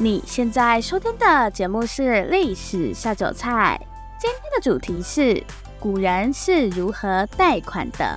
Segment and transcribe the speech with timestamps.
[0.00, 3.76] 你现在收听的节目是《历史下酒菜》，
[4.22, 5.42] 今天的主题是
[5.80, 8.16] 古人是如何贷款的。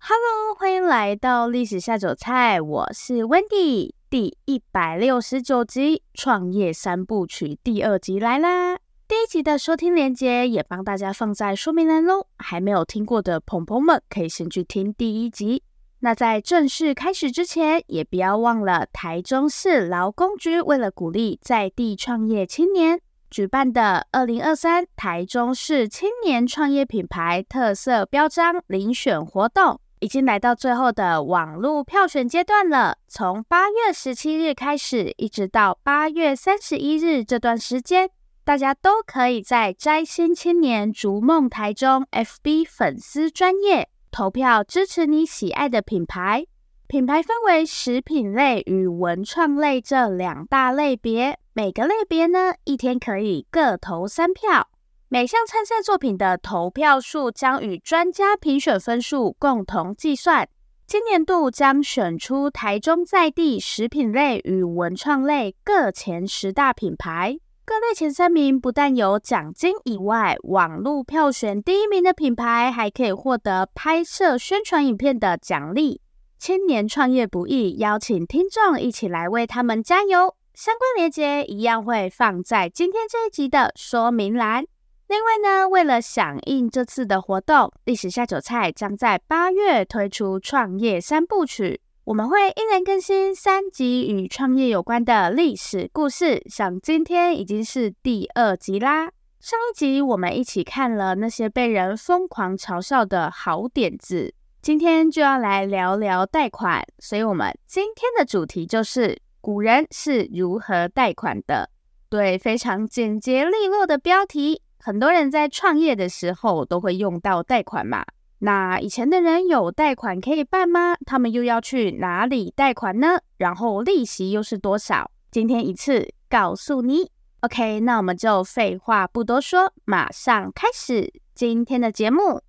[0.00, 8.76] Hello，欢迎来到《历史下酒菜》，我是 Wendy，第一百六十九集《创业三部曲》第二集来啦。
[9.06, 15.62] 第一集的收听链接也帮大家放在说明栏喽，还没有听过的朋朋们可以先去听第一集。
[16.04, 23.00] 那在正式开始之前，也不要忘了台中市劳工局为了鼓励在地创业青年
[23.30, 32.98] 举办的二零二三台中市青年创业品牌特色标章遴选活动，已经来到最后的网络票选阶段了。
[33.08, 38.10] 从八月十七日开始，一直到八月三十一日这段时间，
[38.44, 43.88] 大家都可以在摘星青年逐梦台中 FB 粉丝专页。
[44.14, 46.46] 投票支持你喜爱的品牌，
[46.86, 54.68] 品牌分为食品类与文创类这两大类别，每个类别呢，一天可以各投三票。
[55.08, 60.48] 每项参赛作品的投票数将与专家评选分数共同计算。
[60.86, 67.40] 今年度将选出台中在地食品类与文创类各前十大品牌。
[67.66, 76.02] 各类前三名不但有奖金以外，网络票选第一名的品牌还可以获得拍摄宣传影片的奖励。
[76.38, 80.36] 青年创业不易，邀请听众一起来为他们加油。
[80.52, 84.66] 相关链接一样会放在今天这一集的说明栏。
[85.08, 91.80] 另外呢，为了响应这次的活动，历史下酒菜将在八月推出创业三部曲。
[92.04, 99.10] 我们会依然更新三集与创业有关的历史故事，像今天已经是第二集啦。
[99.40, 106.84] 上一集我们一起看了那些被人疯狂嘲笑的好点子，今天就要来聊聊贷款。
[106.98, 111.70] 所以，我们今天的主题就是古人是如何贷款的。
[112.10, 118.04] 对，非常简洁利落的标题，很多人在创业的时候都会用到贷款嘛。
[118.40, 120.96] 那以前的人有贷款可以办吗？
[121.06, 123.18] 他们又要去哪里贷款呢？
[123.38, 125.10] 然后利息又是多少？
[125.30, 127.10] 今天一次告诉你。
[127.40, 132.42] OK，那我们就废话不多说，马上开始今天的节目。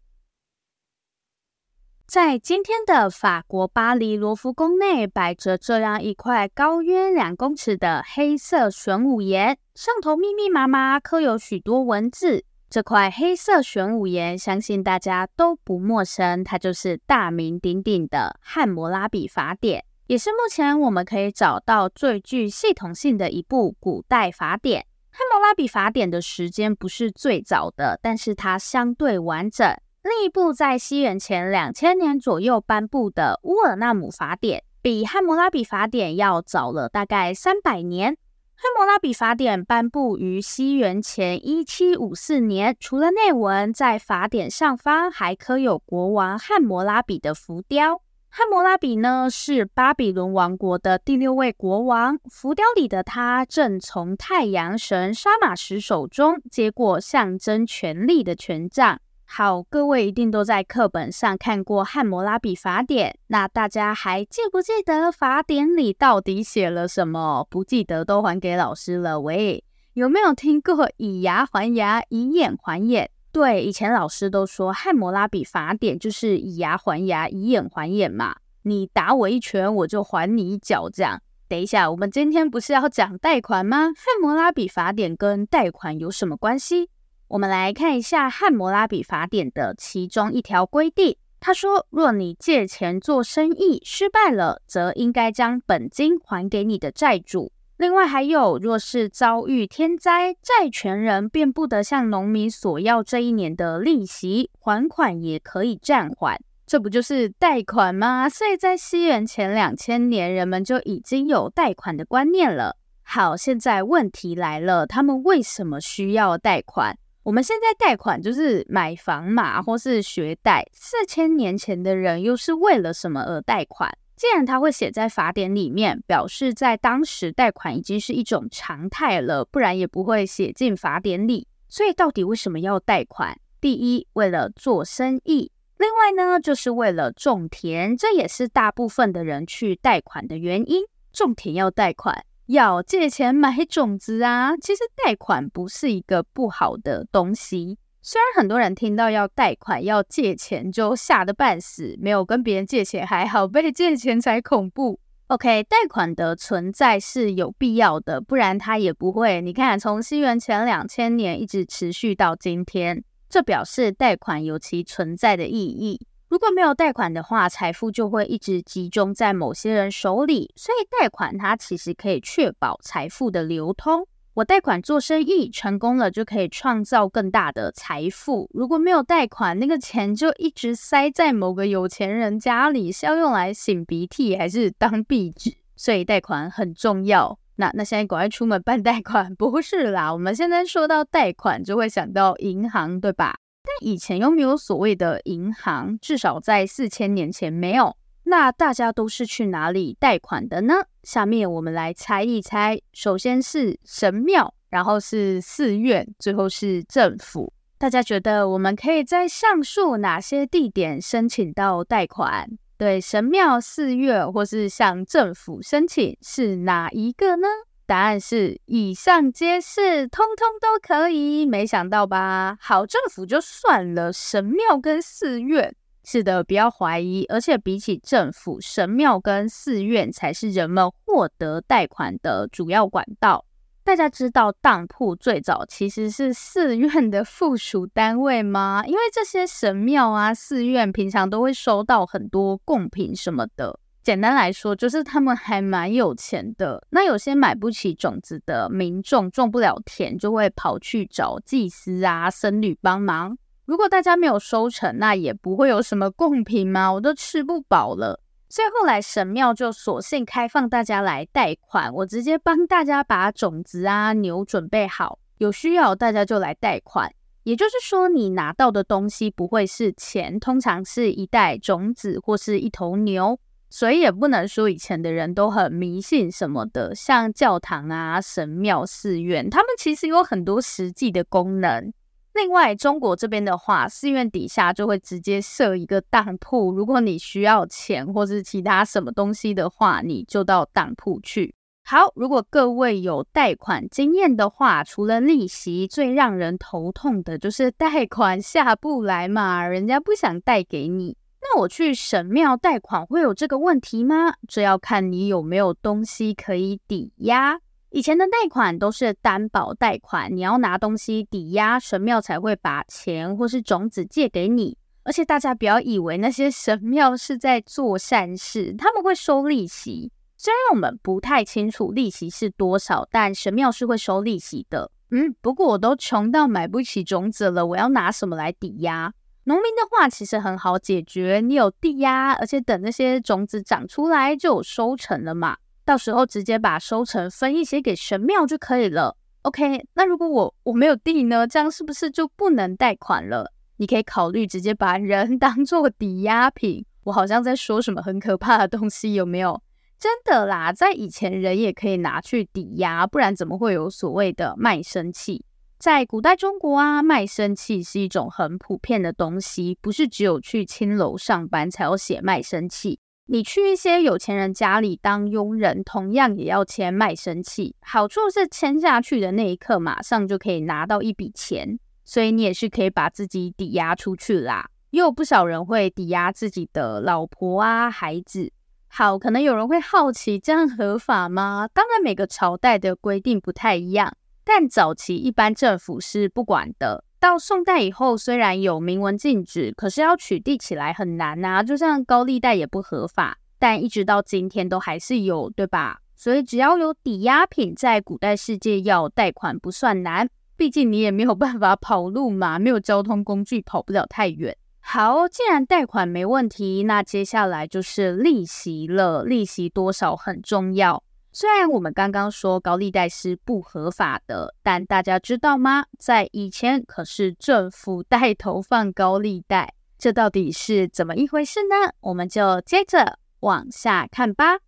[2.08, 12.46] 在今天的法国巴黎罗浮宫内，摆着这样一块高约两公尺的黑色玄武岩，上头密密麻麻刻有许多文字。
[12.76, 24.82] 这块黑色玄武岩，相信大家都不陌生，它就是大名鼎鼎的《汉谟拉比法典》，也是目前我们可以找到最具系统性的一部古代法典。
[25.10, 29.66] 《汉谟拉比法典》的时间不是最早的，但是它相对完整。
[30.04, 38.12] 另一部在西元前两千年左右颁布的《乌尔纳姆法典》，比《汉谟拉比法典》要早了大概三百年。
[38.66, 48.02] 《汉谟拉比法典》颁布于西元前一七五四年，除了内文，在法典上方还刻有国王汉谟拉比的浮雕。
[48.28, 59.00] 汉谟拉比呢，是巴比伦王国的第六位国王，浮雕里的他正从太阳神沙马什手中接过象征权力的权杖。
[59.38, 67.46] 好，各位一定都在课本上看过《汉谟拉比法典》，那大家还记不记得法典里到底写了什么？
[67.50, 69.20] 不记得都还给老师了。
[69.20, 73.10] 喂，有没有听过以牙还牙，以眼还眼？
[73.34, 78.38] 对，以前老师都说《汉谟拉比法典》就是以牙还牙，以眼还眼嘛。
[78.62, 81.22] 你打我一拳，我就还你一脚，这样。
[81.50, 83.80] 等一下，我们今天不是要讲贷款吗？
[83.88, 86.90] 《汉谟拉比法典》跟贷款有什么关系？
[87.28, 97.52] 我们来看一下《汉谟拉比法典》的其中一条规定，他说：若你借钱做生意失败了，则应该将本金还给你的债主。
[97.78, 106.40] 另外还有，若是遭遇天灾，债权人便不得向农民索要这一年的利息，还款也可以暂缓。
[106.68, 108.30] 这不就是贷款吗？
[108.30, 112.78] 所以在西元前两千年，人们就已经有贷款的观念了。
[113.02, 116.98] 好，现在问题来了，他们为什么需要贷款？
[117.26, 120.64] 我们现在贷款就是买房嘛，或是学贷。
[120.74, 123.92] 四千年前的人又是为了什么而贷款？
[124.16, 131.48] 既然他会写在法典里面，表示在当时贷款已经是一种常态了，不然也不会写进法典里。
[131.68, 133.36] 所以到底为什么要贷款？
[133.60, 135.50] 第一，为了做生意；
[135.80, 140.84] 另外呢，就是为了种田，这也是大部分的人去贷款的原因。
[141.12, 144.56] 种田要贷款，要借钱买种子啊。
[144.58, 147.78] 其实贷款不是一个不好的东西。
[148.02, 155.00] 虽然很多人听到要贷款、要借钱就吓得半死，没有跟别人借钱还好，被借钱才恐怖。
[155.28, 159.42] OK，贷款的存在是有必要的，不然它也不会。
[159.42, 166.06] 你看，从西元前两千年一直持续到今天，这表示贷款有其存在的意义。
[166.36, 174.06] 如果没有贷款的话，财富就会一直集中在某些人手里，所以贷款它其实可以确保财富的流通。
[174.34, 178.50] 我贷款做生意成功了，就可以创造更大的财富。
[178.54, 185.56] 如果没有贷款，那个钱就一直塞在某个有钱人家里，是要用来擤鼻涕还是当壁纸？
[185.78, 187.40] 所以贷款很重要。
[187.56, 190.12] 那那现在赶快出门办贷款，不是啦。
[190.12, 193.38] 我们现在说到贷款，就会想到银行，对吧？
[193.66, 197.98] 但以前又没有所谓的银行，至少在四千年前没有。
[198.28, 200.76] 那大家都是去哪里贷款的呢？
[201.04, 202.80] 下面我们来猜一猜。
[202.94, 207.52] 首先是神庙，然后是寺院，最后是政府。
[207.78, 212.50] 大家觉得我们可以在上述哪些地点申请到贷款？
[212.78, 217.48] 对，神庙、寺院，或是向政府申请，是哪一个呢？
[217.88, 221.46] 答案是以上皆是，通通都可以。
[221.46, 222.58] 没想到吧？
[222.60, 225.76] 好，政府就算了，神庙跟寺院。
[226.04, 227.26] 是的，不要怀疑。
[227.30, 233.46] 而且比起政府，神庙跟寺院才是人们获得贷款的主要管道。
[233.84, 238.84] 大家知道当铺最早其实是寺院的附属单位吗？
[238.88, 243.80] 因为这些神庙啊、寺院平常都会收到很多贡品什么的。
[244.06, 246.86] 简单来说，就是他们还蛮有钱的。
[246.92, 253.36] 那有些买不起种子的民众种不了田，就会跑去找祭司啊、僧侣帮忙。
[253.66, 258.22] 如果大家没有收成，那也不会有什么贡品嘛，我都吃不饱了。
[258.48, 267.12] 所以后来神庙就索性开放大家来贷款，我直接帮大家把种子啊、牛准备好，有需要大家就来贷款。
[267.42, 273.40] 也就是说，你拿到的东西不会是钱，通常是一袋种子或是一头牛。
[273.78, 281.92] 所以也不能说以前的人都很迷信什么的，像教堂啊、神庙、寺院，他们其实有很多实际的功能。
[282.34, 286.72] 另外，中国这边的话，寺院底下就会直接设一个当铺。
[286.72, 291.54] 如果你需要钱或是其他什么东西的话，你就到当铺去。
[291.84, 301.18] 好，如果各位有贷款经验的话，除了利息，最让人头痛的就是贷款下不来嘛，人家不想贷给你。
[301.48, 304.34] 那我去神庙贷款会有这个问题吗？
[304.48, 307.60] 这要看你有没有东西可以抵押。
[307.92, 314.76] 以前的贷款都是担保贷款，你要拿东西抵押，神庙才会把钱或是种子借给你。
[315.04, 320.12] 而且大家不要以为那些神庙是在做善事，他们会收利息。
[320.36, 324.90] 虽然我们不太清楚利息是多少，但神庙是会收利息的。
[325.12, 329.14] 嗯，不过我都穷到买不起种子了，我要拿什么来抵押？
[329.48, 335.56] 农民的话其实很好解决，你有地呀，而且等那些种子长出来就有收成了嘛。
[335.86, 339.16] 到时候直接把收成分一些给神庙就可以了。
[339.44, 341.46] OK，那如果我我没有地呢？
[341.46, 343.52] 这样是不是就不能贷款了？
[343.78, 346.84] 你可以考虑直接把人 当做抵押品。
[347.04, 349.62] 我好像在说什么很可怕的东西，有没有？
[350.00, 355.46] 真的啦，在以前人也可以拿去抵押，不然怎么会有所谓的卖身契？
[355.86, 363.00] 在古代中国啊，卖身契是一种很普遍的东西，不是只有去青楼上班才要写卖身契。
[363.28, 367.76] 你去一些有钱人家里当佣人，同样也要签卖身契。
[367.82, 374.68] 好处是签下去的那一刻，马上就可以拿到一笔钱，所以你也是可以把自己抵押出去啦。
[374.90, 378.52] 也有不少人会抵押自己的老婆啊、孩子。
[378.88, 381.70] 好，可能有人会好奇，这样合法吗？
[381.72, 387.04] 当然，每个朝代的规定不太一样，但早期一般政府是不管的。
[387.20, 391.64] 到宋代以后，虽然有明文禁止，可是要取缔起来很难呐、啊。
[391.64, 396.02] 就像高利贷也不合法，但一直到今天都还是有，对吧？
[396.16, 400.30] 所以只要有抵押品，在古代世界要贷款不算难。
[400.56, 404.56] 毕竟你也没有办法跑路嘛，没有交通工具，跑不了太远。
[404.80, 409.24] 好，既然贷款没问题，那接下来就是利息了。
[409.24, 411.04] 利息多少很重要。
[411.38, 415.84] 虽然我们刚刚说高利贷是不合法的，但大家知道吗？
[416.00, 421.92] 在以前可是政府带头放高利贷，这到底是怎么一回事呢？
[422.00, 424.60] 我们就接着往下看吧。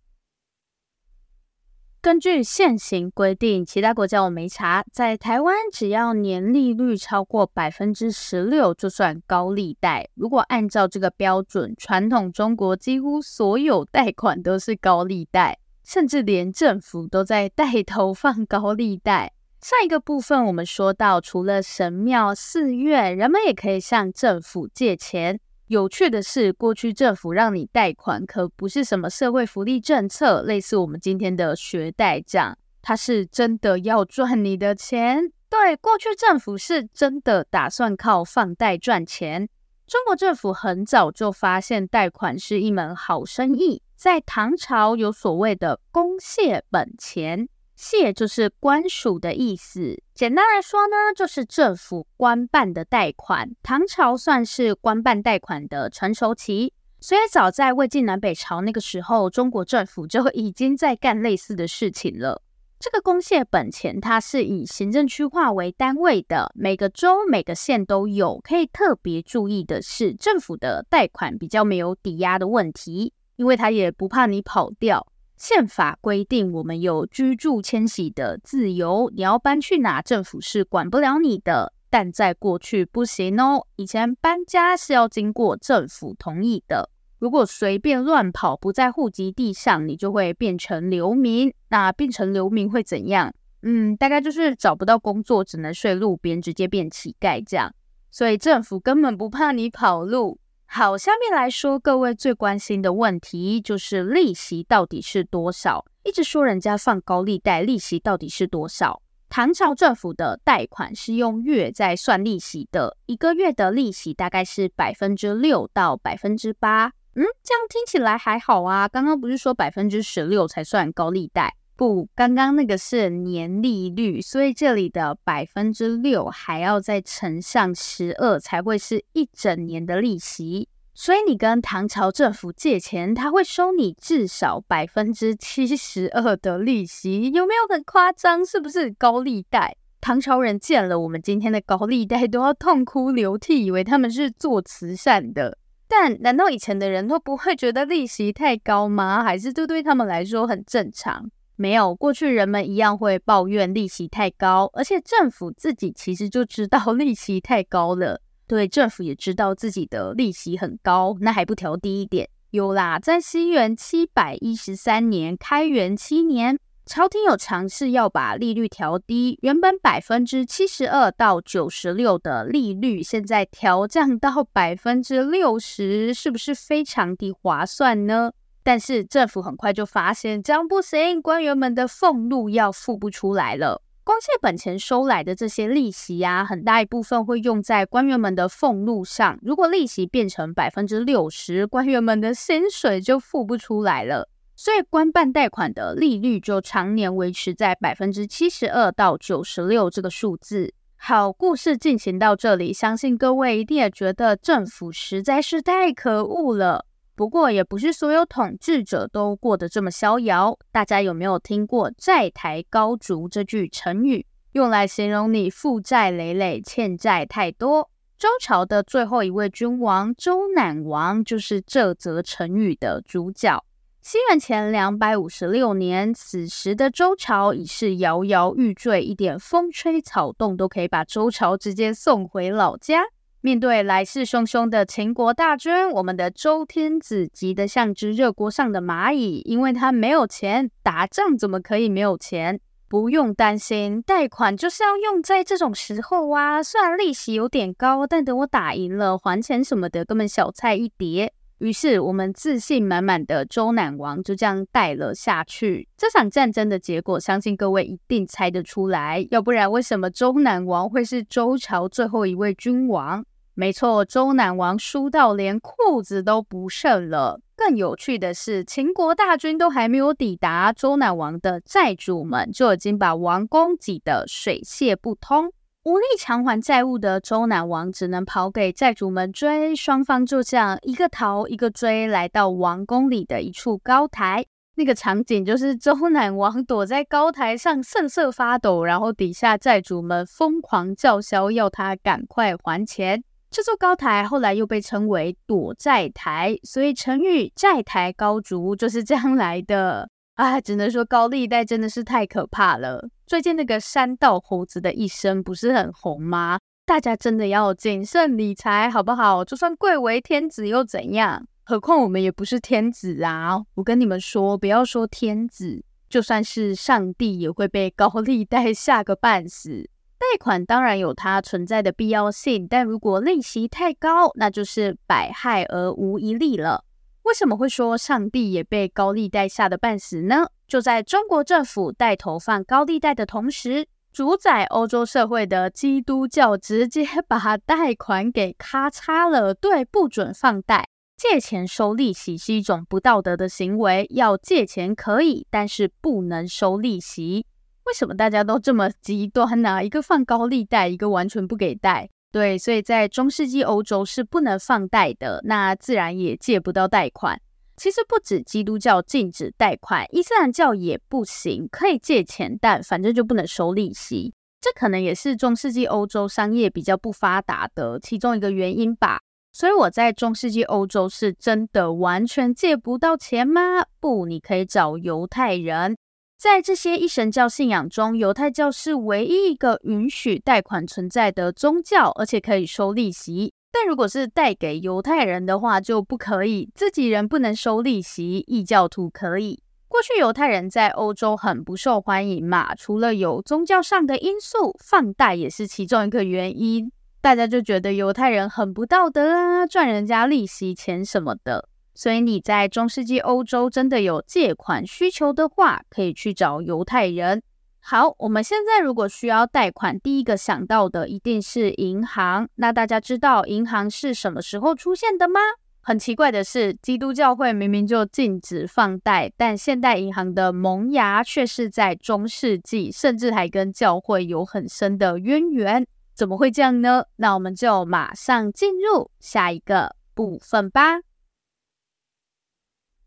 [2.02, 10.06] 根据现行规定，其他国家我没查，在台湾只要年利率超过百分之十六就算高利贷。
[10.12, 15.58] 如果按照这个标准，传统中国几乎所有贷款都是高利贷，
[15.88, 19.32] 甚至连政府都在带头放高利贷。
[19.62, 25.40] 上一个部分我们说到，除了神庙寺院，人们也可以向政府借钱。
[25.68, 35.32] 有趣的是，过去政府让你贷款，可不是什么社会福利政策，类似我们今天的学贷这样，它是真的要赚你的钱。
[35.48, 39.48] 对，过去政府是真的打算靠放贷赚钱。
[39.86, 47.48] 中国政府很早就发现贷款是一门好生意，在唐朝有所谓的公械本钱。
[47.76, 53.50] 械就是官署的意思，简单来说呢，就是政府官办的贷款。
[53.60, 62.42] 唐朝算是官办贷款的成熟期，所以早在魏晋南北朝那个时候，中国政府就已经在干类似的事情了。
[62.78, 68.40] 这个公械本钱，它是以行政区划为单位的，每个州、每个县都有。
[68.44, 75.06] 可以特别注意的是，政府的贷款比较没有抵押的问题，因为他也不怕你跑掉。
[75.36, 81.72] 宪法规定，我们有居住迁徙的自由，你要搬去哪，政府是管不了你的。
[81.88, 86.90] 但在过去不行哦，以前搬家是要经过政府同意的。
[87.20, 91.54] 如果随便乱跑，不在户籍地上，你就会变成流民。
[91.68, 93.32] 那变成流民会怎样？
[93.62, 97.72] 嗯，大概就是找不到工作，只能睡路边，直接变乞丐这样。
[98.10, 100.38] 所以政府根本不怕你跑路。
[100.70, 105.86] 好，下面来说，各位最关心的问题就是利息到底是多少？
[106.04, 109.00] 一直说人家放高利贷，利息到底是多少？
[109.30, 116.92] 唐朝政府的贷款是用月在算利息的，一个月的利息大概是百分之六到百分之八。
[117.14, 118.86] 嗯，这样听起来还好啊。
[118.86, 121.56] 刚刚不是说百分之十六才算高利贷？
[121.78, 130.68] 不，刚刚那个是年利率，所以这里的百分之六还要再乘上十二，才会是一整年的利息。
[130.92, 138.44] 所以你跟唐朝政府借钱，他会收你至少百分之七十二的利息，有没有很夸张？
[138.44, 139.76] 是不是高利贷？
[140.00, 145.56] 唐朝人见了我们今天的高利贷都要痛哭流涕，以为他们是做慈善的。
[145.86, 149.22] 但难道以前的人都不会觉得利息太高吗？
[149.22, 151.30] 还是这对他们来说很正常？
[151.60, 158.20] 没有，过去人们一样会抱怨利息太高，而且政府自己其实就知道 利息太高了。
[158.46, 162.28] 对，政府也知道自己的利息很高，那还不调低一点？
[162.50, 178.30] 有啦，在西元七百一十三年，开元七年，朝廷有尝试要把利率调低，原本百分之七十二到九十六的利率，现在调降到百分之六十，是不是非常的划算呢？
[178.68, 183.80] 但是政府很快就发现这样不行，官员们的俸禄要付不出来了。
[184.04, 189.38] 光借本钱收来的这些利息呀、很大一部分会用在官员们的俸禄上。
[189.40, 194.28] 如果利息变成百分之六十，官员们的薪水就付不出来了。
[194.54, 200.74] 所以官办贷款的利率就常年维持在百分之七十二到九十六这个数字。
[200.96, 206.84] 好，故事进行到这里，相信各位一定也觉得政府实在是太可恶了。
[207.18, 210.56] 不过，也不是所有统治者都过得这么逍遥。
[210.70, 217.90] 大家有没有听过“债台高筑”这句成语，用来形容你负债累累、欠债太多？
[218.16, 223.64] 周朝的最后一位君王周赧王就是这则成语的主角。
[224.00, 233.02] 西元前两百五十六年，此时的周朝已是摇摇欲坠，一点风吹草动都可以把周朝直接送回老家。
[233.40, 242.60] 面对来势汹汹的秦国大军，我们的周天子急得像只热锅上的蚂蚁，因为他没有钱，打仗怎么可以没有钱？
[242.88, 246.62] 不用担心，贷款就是要用在这种时候啊！
[246.62, 251.32] 虽然利息有点高，但等我打赢了，还钱什么的根本小菜一碟。
[251.58, 255.88] 于是，我们自信满满的周赧王就这样带了下去。
[255.96, 259.26] 这场战争的结果，相信各位一定猜得出来。
[259.32, 263.24] 要不然，为什么周赧王会是周朝最后一位君王？
[263.54, 267.40] 没错，周赧王输到连裤子都不剩了。
[267.56, 275.52] 更有趣的是，秦国大军都还没有抵达，周赧王的债主们就已经把王宫挤得水泄不通。
[275.88, 284.44] 无力偿还债务的周南王只能跑给债主们追，双方就这样一个逃一个追，来到王宫里的一处高台。
[284.74, 293.24] 那个场景就是周南王躲在高台上瑟瑟发抖，然后底下债主们疯狂叫嚣，要他赶快还钱。
[293.50, 300.10] 这座高台后来又被称为躲债台，所以成语“债台高筑”就是这样来的。
[300.38, 303.08] 啊，只能说高利贷真的是太可怕了。
[303.26, 306.60] 最近那个山道猴子的一生不是很红吗？
[306.86, 309.44] 大家真的要谨慎理财，好不好？
[309.44, 311.44] 就算贵为天子又怎样？
[311.64, 313.58] 何况我们也不是天子啊！
[313.74, 319.90] 我跟你们说，不要说天子，就算是上帝也会被高利贷吓个半死。
[320.18, 326.84] 贷款当然有它存在的必要性，但如果利息太高，那就是百害而无一利了。
[327.28, 330.46] 为什么会说上帝也被高利贷吓得半死呢？
[330.66, 339.52] 就在中国政府带头放高利贷的同时，主宰欧洲社会的基督教直接 把贷款给咔嚓了。
[339.52, 344.06] 对，不准放贷，借钱收利息是一种不道德的行为。
[344.08, 347.44] 要借钱可以，但是不能收利息。
[347.84, 349.84] 为什么大家都这么极端呢？
[349.84, 352.08] 一个放高利贷，一个完全不给贷。
[352.30, 357.40] 对，所以在中世纪欧洲是不能放贷的，那自然也借不到贷款。
[357.76, 364.34] 其实不止基督教禁止贷款，伊斯兰教也不行，可以借钱，但反正就不能收利息。
[364.60, 369.20] 这可能也是中世纪欧洲商业比较不发达的其中一个原因吧。
[369.52, 373.84] 所以我在中世纪欧洲是真的完全借不到钱吗？
[374.00, 375.96] 不，你可以找犹太人。
[376.38, 383.52] 在这些一神教信仰中，犹太教是唯一一个允许贷款存在的宗教，而且可以收利息。
[383.72, 389.60] 但如果是贷给犹太人的话，就不可以，自己人不能收利息，异教徒可以。
[389.88, 396.92] 过去犹太人在欧洲很不受欢迎嘛，除了有宗教上的因素，放贷也是其中一个原因。
[397.20, 401.68] 大家就觉得犹太人很不道德啊，赚人家利息钱什么的。
[401.98, 407.42] 所以你在中世纪欧洲真的有借款需求的话，可以去找犹太人。
[407.80, 412.48] 好，我们现在如果需要贷款，第一个想到的一定是银行。
[412.54, 415.40] 那大家知道银行是什么时候出现的吗？
[415.80, 425.84] 很奇怪的是，基督教会明明就禁止放贷，但现代银行的萌芽却是在中世纪，甚至还跟教会有很深的渊源。
[426.14, 427.06] 怎么会这样呢？
[427.16, 431.00] 那我们就马上进入下一个部分吧。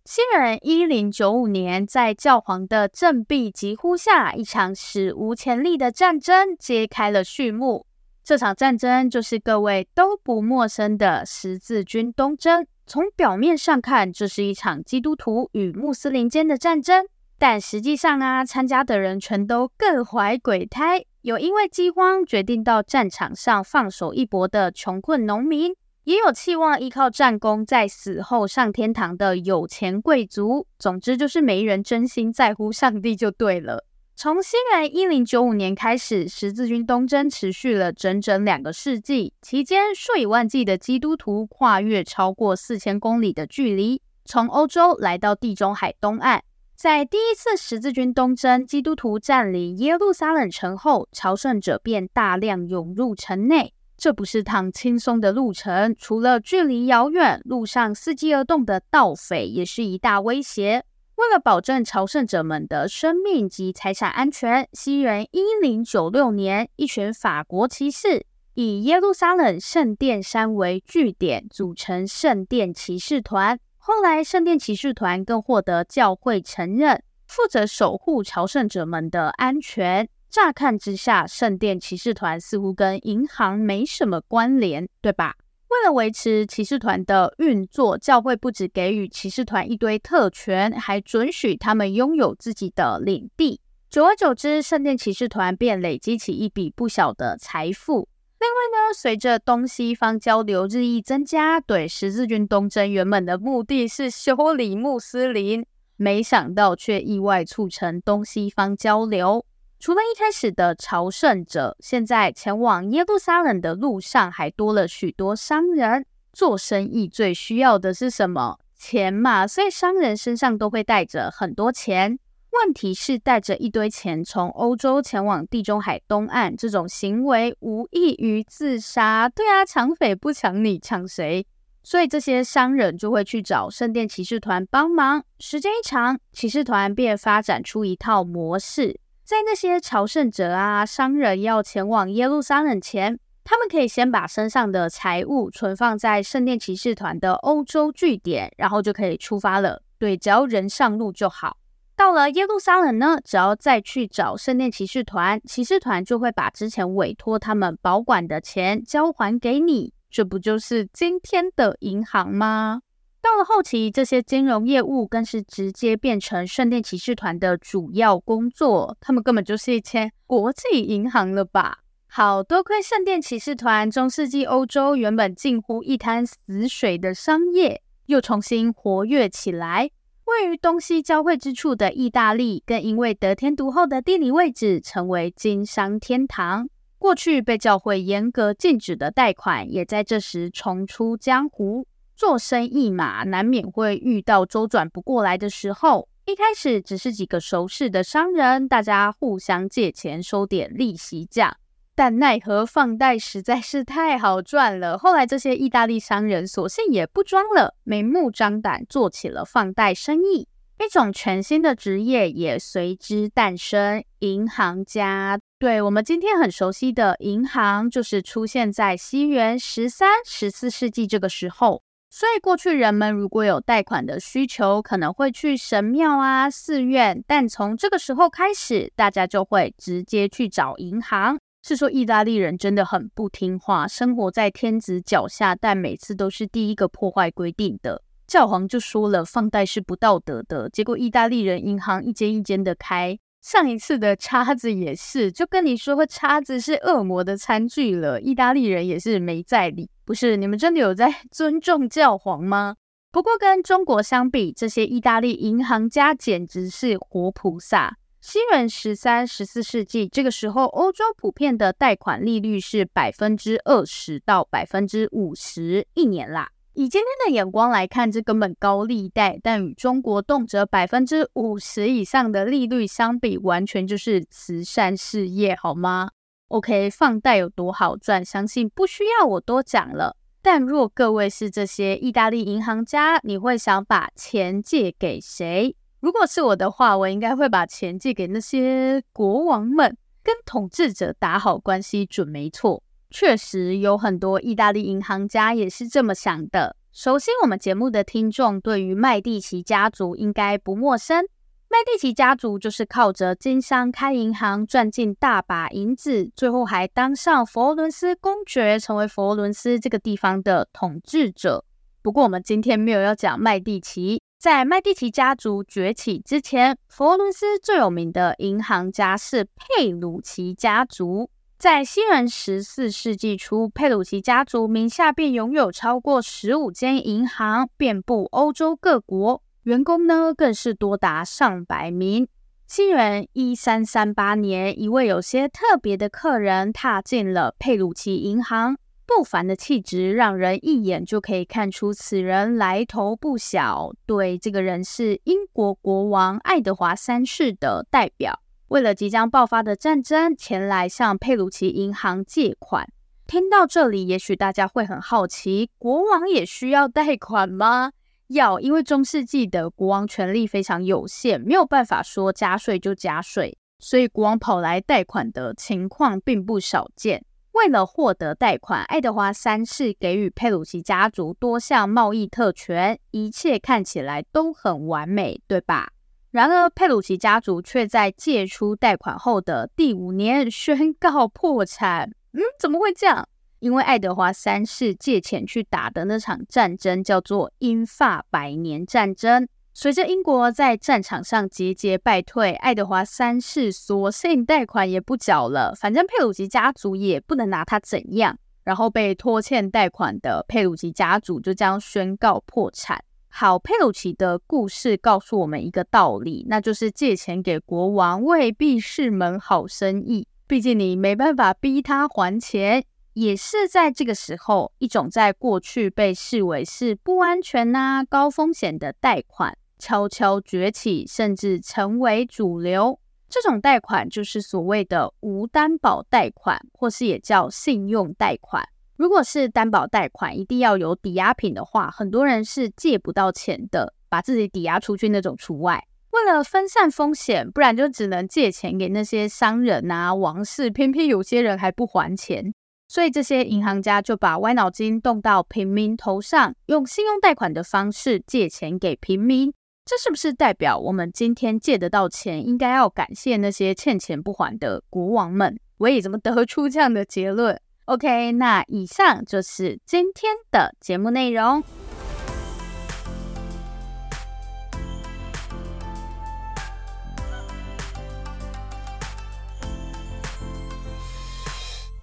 [0.04, 7.86] 西元一零九五年，在教皇的振臂疾呼下，一场史无前例的战争揭开了序幕。
[8.24, 12.66] 这场战争就是各位都不陌生的十字军东征。
[12.88, 17.06] 从表面上看，这是一场基督徒与穆斯林间的战争，
[17.38, 25.76] 但实际上啊，参加的人全都各怀鬼胎，有因为饥荒决定到战场上放手一搏的穷困农民。
[26.04, 30.66] 也有期望依靠战功在死后上天堂的有钱贵族。
[30.80, 33.86] 总之就是没人真心在乎上帝就对了。
[34.16, 46.44] 从西元一零九五年开始，十字军东征持续了整整两个世纪，期间数以万计的基督徒跨越超过四千公里的距离，从欧洲来到地中海东岸。
[46.76, 53.74] 在第一次十字军东征，基督徒占领耶路撒冷城后，朝圣者便大量涌入城内。
[54.02, 60.84] 这不是趟轻松的路程，除了距离遥远，路上伺机而动的盗匪也是一大威胁。
[61.18, 73.60] 为了保证朝圣者们的生命及财产安全，西元一零九六年，一群法国骑士以耶路撒冷圣殿山为据点，组成圣殿骑士团。
[73.78, 80.10] 后来，圣殿骑士团更获得教会承认，负责守护朝圣者们的安全。
[80.32, 85.36] 乍看之下，圣殿骑士团似乎跟银行没什么关联，对吧？
[85.68, 93.60] 为了维持骑士团的运作，教会不只给予骑士团一堆特权，还准许他们拥有自己的领地。
[93.90, 98.08] 久而久之，圣殿骑士团便累积起一笔不小的财富。
[98.40, 105.66] 另外呢，随着东西方交流日益增加，对十字军东征原本的目的是修理穆斯林，
[105.98, 109.46] 没想到却意外促成东西方交流。
[109.82, 116.06] 除了一开始的朝圣者，现在前往耶路撒冷的路上还多了许多商人。
[116.32, 118.60] 做生意最需要的是什么？
[118.78, 122.20] 钱嘛，所以商人身上都会带着很多钱。
[122.52, 129.28] 问题是，带着一堆钱从欧洲前往地中海东岸，这种行为无异于自杀。
[129.28, 131.44] 对啊，抢匪不抢你，抢谁？
[131.82, 135.24] 所以这些商人就会去找圣殿骑士团帮忙。
[135.40, 139.00] 时间一长，骑士团便发展出一套模式。
[139.32, 149.84] 在那些朝圣者啊、商人要前往耶路撒冷前，他们可以先把身上的财物存放在圣殿骑士团的欧洲据点，然后就可以出发了。
[149.98, 151.56] 对，只要人上路就好。
[151.96, 159.94] 到了耶路撒冷呢，只要再去找圣殿骑士团，骑士团就会把之前委托他们保管的钱交还给你。
[160.10, 162.82] 这不就是今天的银行吗？
[163.22, 171.80] 到了后期，这些金融业务更是直接变成圣殿骑士团的主要工作，他们根本就是一间国际银行了吧？
[172.08, 179.92] 好，多亏圣殿骑士团，中世纪欧洲原本近乎一滩死水的商业又重新活跃起来。
[180.26, 186.68] 位于东西交汇之处的意大利，更因为得天独厚的地理位置，成为经商天堂。
[186.98, 191.86] 过去被教会严格禁止的贷款，也在这时重出江湖。
[192.22, 196.08] 做生意嘛，难免会遇到周转不过来的时候。
[196.28, 201.58] 一开始只是几个熟识的商人，大家互相借钱，收点利息价。
[201.96, 215.40] 但奈何放贷实在是太好赚了，后来这些意大利商人索性也不装了，明目张胆做起了放贷生意，一种全新的职业也随之诞生——银行家。
[215.58, 221.82] 对，我们今天很熟悉的银行，就是出现在西元十三、十四世纪这个时候。
[222.14, 231.40] 所以过去人们如果有贷款的需求，可能会去神庙啊、寺院，但从这个时候开始，大家就会直接去找银行。
[231.64, 238.04] 是说意大利人真的很不听话，生活在天子脚下，但每次都是第一个破坏规定的。
[238.28, 240.70] 教皇就说了，放贷是不道德的。
[240.70, 248.22] 结果意大利人银行一间一间的开，上一次的叉子也是，就跟你说叉子是恶魔的餐具了。
[248.22, 250.38] 意大利人也是没在理，不是？
[250.38, 252.76] 你们真的有在 尊重教皇吗？
[253.12, 257.98] 不过跟中国相比，这些意大利银行家简直是活菩萨。
[258.22, 266.52] 西元十三、十四世纪，这个时候，欧洲普遍的贷款利率是百分之二十到百分之五十一年啦。
[266.74, 276.10] 以今天的眼光来看，这根本高利贷，但与中国动辄百分之五十以上的利率相比，完全就是慈善事业，好吗
[276.48, 280.16] ？OK，放贷有多好赚，相信不需要我多讲了。
[280.42, 285.76] 但若各位是这些意大利银行家，你会想把钱借给谁？
[286.00, 292.82] 如果是我的话，我应该会把钱借给那些国王们，跟统治者打好关系准没错。
[293.12, 296.76] 确实有很多意大利银行家也是这么想的。
[296.92, 301.24] 熟悉我们节目的听众，对于麦地奇家族应该不陌生。
[301.70, 311.64] 麦地奇家族就是靠着经商开银行赚进大把银子，最后还当上佛罗伦斯公爵，成为佛罗伦斯这个地方的统治者。
[312.02, 314.22] 不过我们今天没有要讲麦地奇。
[314.38, 321.30] 在麦地奇家族崛起之前，佛罗伦斯最有名的银行家是佩鲁奇家族。
[321.62, 332.28] 在西元十四世纪初，佩鲁奇家族名下便拥有超过十五间银行，遍布欧洲各国，员工呢更是多达上百名。
[332.66, 338.76] 西元一三三八年，一位有些特别的客人踏进了佩鲁奇银行。
[339.06, 343.92] 不凡的气质，让人一眼就可以看出此人来头不小。
[344.08, 348.40] 对，这个人是英国国王爱德华三世的代表，
[348.72, 352.88] 为了即将爆发的战争，前来向佩鲁奇银行借款。
[353.28, 357.92] 听到这里，也许大家会很好奇，国王也需要贷款吗？
[358.28, 367.26] 要，因为中世纪的国王权力非常有限，没有办法说加税就加税，所以国王跑来贷款的情况并不少见。
[367.52, 375.90] 为了获得贷款，爱德华三世给予佩鲁奇家族多项贸易特权，一切看起来都很完美，对吧？
[376.32, 382.10] 然而，佩鲁奇家族却在借出贷款后的第五年宣告破产。
[382.32, 383.28] 嗯，怎么会这样？
[383.60, 389.48] 因为爱德华三世借钱去打的那场战争叫做英法百年战争。
[389.74, 398.38] 随着英国在战场上节节败退，爱德华三世索性贷款也不缴了，反正佩鲁奇家族也不能拿他怎样。
[398.64, 403.04] 然后被拖欠贷款的佩鲁奇家族就将宣告破产。
[403.34, 412.84] 好，佩鲁奇的故事告诉我们一个道理，那就是借钱给国王未必是门好生意，毕竟你没办法逼他还钱。
[413.14, 419.58] 也是在这个时候，一种在过去被视为是不安全呐、高风险的贷款。
[419.80, 423.00] 悄悄崛起，甚至成为主流。
[423.28, 428.64] 这种贷款就是所谓的无担保贷款，或是也叫信用贷款。
[429.02, 435.84] 如果是担保贷款，一定要有抵押品的话，很多人是借不到钱的，把自己抵押出去那种除外。
[436.12, 442.54] 为了分散风险，不然就只能借钱给那些商人啊、王室，偏偏有些人还不还钱，
[442.88, 449.52] 所以这些银行家就把歪脑筋动到平民头上，用信用贷款的方式借钱给平民。
[449.84, 455.60] 这是不是代表我们今天借得到钱，应该要感谢那些欠钱不还的国王们？
[455.80, 457.60] 我也怎么得出这样的结论？
[457.86, 461.62] OK，那以上就是今天的节目内容。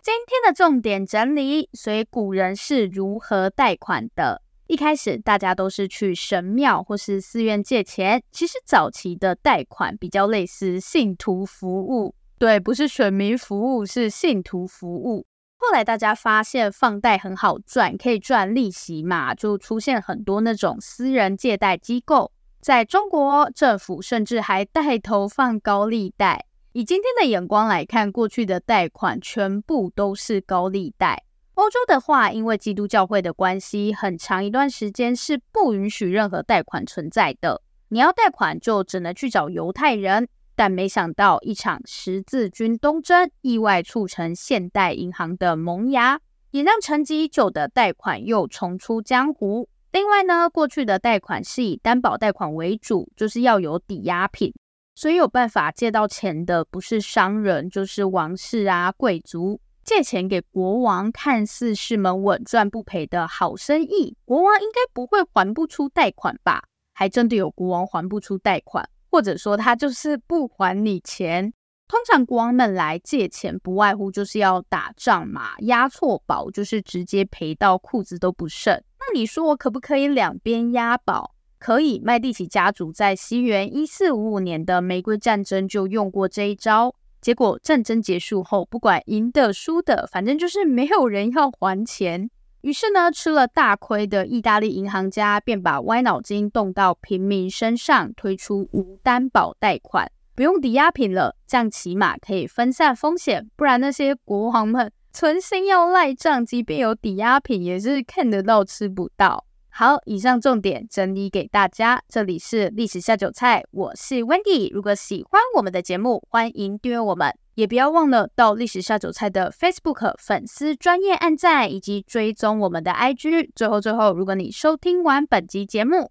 [0.02, 4.42] 今天的重点整理，所以古人是如何贷款的？
[4.66, 15.24] 一开始大家都是去神庙或是寺院借钱，其实早期的贷款比较类似信徒服务，对，不是选民服务，是信徒服务。
[15.61, 22.31] 后来大家发现放贷很好赚，可以赚利息嘛，就出现很多那种私人借贷机构。
[22.61, 26.47] 在中国，政府甚至还带头放高利贷。
[26.73, 31.25] 以今天的眼光来看，过去的贷款全部都是高利贷。
[31.55, 37.62] 欧洲的话，因为基督教会的关系，很长一段时间是不允许任何贷款存在的。
[37.88, 40.29] 你要贷款，就只能去找犹太人。
[40.59, 49.68] 但没想到，一场十字军东征意外促成现代银行的萌芽，也让沉寂已久的贷款又重出江湖。
[49.92, 54.53] 另外呢，过去的贷款是以担保贷款为主，就是要有抵押品。
[54.97, 59.61] 所以有办法借到钱的不是商人，就是王室啊、贵族。
[59.85, 64.16] 借钱给国王，看似是门稳赚不赔的好生意。
[64.25, 66.64] 国王应该不会还不出贷款吧？
[66.92, 71.53] 还真的有国王还不出贷款，或者说他就是不还你钱。
[71.87, 78.75] 通常国王们来借钱，不外乎就是要打仗嘛，押错宝就是直接赔到裤子都不剩。
[79.01, 81.35] 那你说我可不可以两边押宝？
[81.59, 86.94] 可以，麦地奇家族在西元一四五五年的玫瑰战争就用过这一招。
[87.21, 92.31] 结果战争结束后，不管赢的输的，反正就是没有人要还钱。
[92.62, 103.49] 于是呢，吃了大亏的意大利银行家便把歪脑筋动到平民身上，推出无担保贷款，不用抵押品了，这样起码可以分散风险。
[103.57, 109.44] 不然那些国王们存心要赖账，即便有抵押品，也是看得到吃不到。
[109.80, 112.02] 好，以上重点整理给大家。
[112.08, 114.74] 这里是历史下酒菜，我是 Wendy。
[114.74, 123.50] 如果喜欢我们的节目，欢迎订阅我们，也不要忘了到历史下酒菜的 Facebook 粉丝专业按赞，以及追踪我们的 IG。
[123.54, 126.10] 最后，最后，如果你收听完本集节目，